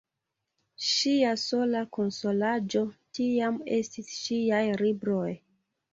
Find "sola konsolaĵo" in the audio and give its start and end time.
1.41-2.83